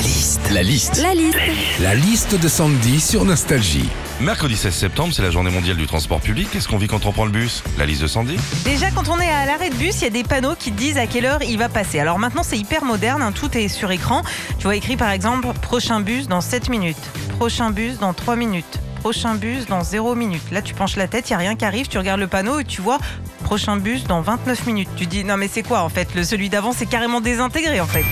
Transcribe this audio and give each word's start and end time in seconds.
La 0.00 0.06
liste. 0.06 0.50
La 0.50 0.62
liste. 0.62 1.02
La 1.02 1.14
liste. 1.14 1.38
La 1.80 1.94
liste 1.94 2.40
de 2.40 2.48
Sandy 2.48 3.00
sur 3.02 3.26
Nostalgie. 3.26 3.86
Mercredi 4.18 4.56
16 4.56 4.74
septembre, 4.74 5.12
c'est 5.12 5.20
la 5.20 5.30
journée 5.30 5.50
mondiale 5.50 5.76
du 5.76 5.86
transport 5.86 6.22
public. 6.22 6.48
Qu'est-ce 6.50 6.68
qu'on 6.68 6.78
vit 6.78 6.86
quand 6.86 7.04
on 7.04 7.12
prend 7.12 7.26
le 7.26 7.30
bus? 7.30 7.62
La 7.76 7.84
liste 7.84 8.00
de 8.00 8.06
Sandy? 8.06 8.38
Déjà, 8.64 8.90
quand 8.92 9.10
on 9.10 9.20
est 9.20 9.28
à 9.28 9.44
l'arrêt 9.44 9.68
de 9.68 9.74
bus, 9.74 10.00
il 10.00 10.04
y 10.04 10.06
a 10.06 10.10
des 10.10 10.22
panneaux 10.22 10.54
qui 10.58 10.72
te 10.72 10.78
disent 10.78 10.96
à 10.96 11.06
quelle 11.06 11.26
heure 11.26 11.42
il 11.42 11.58
va 11.58 11.68
passer. 11.68 12.00
Alors 12.00 12.18
maintenant, 12.18 12.42
c'est 12.42 12.56
hyper 12.56 12.82
moderne, 12.86 13.20
hein, 13.20 13.32
tout 13.32 13.54
est 13.58 13.68
sur 13.68 13.90
écran. 13.90 14.22
Tu 14.56 14.62
vois 14.62 14.74
écrit 14.74 14.96
par 14.96 15.10
exemple 15.10 15.48
prochain 15.60 16.00
bus 16.00 16.28
dans 16.28 16.40
7 16.40 16.70
minutes, 16.70 16.96
prochain 17.36 17.70
bus 17.70 17.98
dans 17.98 18.14
3 18.14 18.36
minutes, 18.36 18.80
prochain 19.00 19.34
bus 19.34 19.66
dans 19.66 19.84
0 19.84 20.14
minutes. 20.14 20.50
Là, 20.50 20.62
tu 20.62 20.72
penches 20.72 20.96
la 20.96 21.08
tête, 21.08 21.28
il 21.28 21.32
n'y 21.32 21.36
a 21.36 21.40
rien 21.40 21.56
qui 21.56 21.66
arrive, 21.66 21.88
tu 21.88 21.98
regardes 21.98 22.20
le 22.20 22.26
panneau 22.26 22.58
et 22.58 22.64
tu 22.64 22.80
vois 22.80 22.96
prochain 23.44 23.76
bus 23.76 24.04
dans 24.04 24.22
29 24.22 24.66
minutes. 24.66 24.88
Tu 24.96 25.04
dis 25.06 25.24
non 25.24 25.36
mais 25.36 25.48
c'est 25.52 25.62
quoi 25.62 25.82
en 25.82 25.90
fait? 25.90 26.14
Le 26.14 26.24
celui 26.24 26.48
d'avant 26.48 26.72
c'est 26.72 26.86
carrément 26.86 27.20
désintégré 27.20 27.80
en 27.80 27.86
fait. 27.86 28.04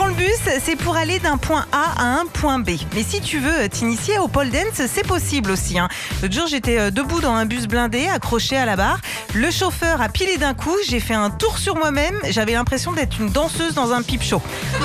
Quand 0.00 0.06
on 0.06 0.08
prend 0.08 0.18
le 0.18 0.24
bus, 0.24 0.60
c'est 0.64 0.76
pour 0.76 0.96
aller 0.96 1.18
d'un 1.18 1.36
point 1.36 1.66
A 1.72 2.00
à 2.02 2.04
un 2.20 2.24
point 2.24 2.58
B. 2.58 2.70
Mais 2.94 3.02
si 3.02 3.20
tu 3.20 3.38
veux 3.38 3.68
t'initier 3.68 4.18
au 4.18 4.28
pole 4.28 4.48
dance, 4.48 4.80
c'est 4.88 5.06
possible 5.06 5.50
aussi. 5.50 5.78
Hein. 5.78 5.88
L'autre 6.22 6.32
jour, 6.34 6.46
j'étais 6.46 6.78
euh, 6.78 6.90
debout 6.90 7.20
dans 7.20 7.34
un 7.34 7.44
bus 7.44 7.66
blindé, 7.66 8.06
accroché 8.08 8.56
à 8.56 8.64
la 8.64 8.76
barre. 8.76 8.98
Le 9.34 9.50
chauffeur 9.50 10.00
a 10.00 10.08
pilé 10.08 10.38
d'un 10.38 10.54
coup. 10.54 10.74
J'ai 10.88 11.00
fait 11.00 11.12
un 11.12 11.28
tour 11.28 11.58
sur 11.58 11.76
moi-même. 11.76 12.18
J'avais 12.30 12.52
l'impression 12.54 12.92
d'être 12.92 13.20
une 13.20 13.28
danseuse 13.28 13.74
dans 13.74 13.92
un 13.92 14.00
pipe 14.00 14.22
show. 14.22 14.40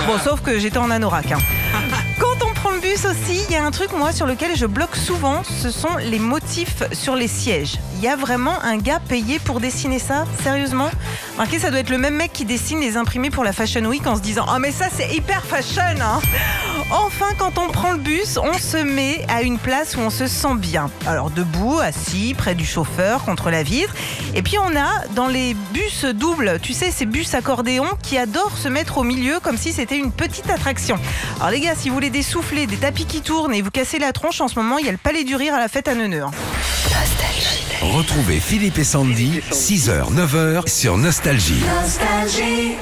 Bon, 0.05 0.19
sauf 0.21 0.41
que 0.41 0.59
j'étais 0.59 0.79
en 0.79 0.91
anorak. 0.91 1.31
hein. 1.31 1.37
Quand 2.19 2.45
on 2.45 2.53
prend 2.53 2.71
le 2.71 2.79
bus 2.79 3.05
aussi, 3.05 3.39
il 3.47 3.53
y 3.53 3.55
a 3.57 3.63
un 3.63 3.71
truc 3.71 3.91
moi 3.93 4.11
sur 4.11 4.25
lequel 4.25 4.55
je 4.57 4.65
bloque 4.65 4.95
souvent, 4.97 5.43
ce 5.43 5.69
sont 5.71 5.95
les 5.99 6.19
motifs 6.19 6.83
sur 6.91 7.15
les 7.15 7.27
sièges. 7.29 7.75
Il 7.97 8.03
y 8.03 8.07
a 8.09 8.15
vraiment 8.17 8.61
un 8.63 8.77
gars 8.77 8.99
payé 9.07 9.39
pour 9.39 9.59
dessiner 9.61 9.99
ça 9.99 10.25
Sérieusement? 10.43 10.89
Marquez, 11.37 11.59
ça 11.59 11.69
doit 11.69 11.79
être 11.79 11.89
le 11.89 11.97
même 11.97 12.15
mec 12.15 12.31
qui 12.31 12.45
dessine 12.45 12.79
les 12.79 12.95
imprimés 12.95 13.29
pour 13.29 13.43
la 13.43 13.51
Fashion 13.51 13.83
Week 13.83 14.07
en 14.07 14.15
se 14.15 14.21
disant 14.21 14.45
Oh 14.47 14.57
mais 14.57 14.71
ça 14.71 14.85
c'est 14.89 15.13
hyper 15.13 15.43
fashion 15.45 15.81
hein 16.01 16.21
Enfin, 16.91 17.25
quand 17.37 17.57
on 17.57 17.67
prend 17.69 17.91
le 17.91 17.97
bus, 17.97 18.37
on 18.37 18.53
se 18.57 18.77
met 18.77 19.25
à 19.27 19.41
une 19.41 19.57
place 19.57 19.97
où 19.97 19.99
on 19.99 20.09
se 20.09 20.27
sent 20.27 20.55
bien. 20.55 20.89
Alors 21.05 21.31
debout, 21.31 21.79
assis, 21.79 22.33
près 22.37 22.55
du 22.55 22.65
chauffeur, 22.65 23.25
contre 23.25 23.49
la 23.49 23.63
vitre. 23.63 23.93
Et 24.33 24.43
puis 24.43 24.57
on 24.59 24.77
a 24.77 25.05
dans 25.13 25.27
les 25.27 25.55
bus 25.73 26.05
doubles, 26.05 26.59
tu 26.61 26.71
sais, 26.71 26.89
ces 26.89 27.05
bus 27.05 27.33
accordéons 27.33 27.97
qui 28.01 28.17
adorent 28.17 28.57
se 28.57 28.69
mettre 28.69 28.99
au 28.99 29.03
milieu 29.03 29.39
comme 29.41 29.57
si 29.57 29.73
c'était 29.73 29.97
une 29.97 30.13
petite 30.13 30.49
attraction. 30.49 30.97
Alors 31.37 31.49
les 31.49 31.59
gars, 31.59 31.75
si 31.75 31.89
vous 31.89 31.95
voulez 31.95 32.11
des 32.11 32.23
soufflets, 32.23 32.65
des 32.65 32.77
tapis 32.77 33.05
qui 33.05 33.21
tournent 33.21 33.53
et 33.53 33.61
vous 33.61 33.71
casser 33.71 33.99
la 33.99 34.13
tronche, 34.13 34.39
en 34.39 34.47
ce 34.47 34.55
moment, 34.55 34.77
il 34.77 34.85
y 34.85 34.89
a 34.89 34.93
le 34.93 34.97
Palais 34.97 35.25
du 35.25 35.35
Rire 35.35 35.53
à 35.53 35.59
la 35.59 35.67
fête 35.67 35.89
à 35.89 35.95
Neuneu. 35.95 36.23
Retrouvez 37.81 38.39
Philippe 38.39 38.79
et 38.79 38.83
Sandy, 38.83 39.41
6h, 39.51 40.13
9h 40.13 40.67
sur 40.67 40.97
Nostalgie. 41.25 42.77